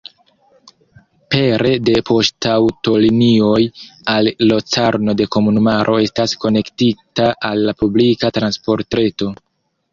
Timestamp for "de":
1.89-2.01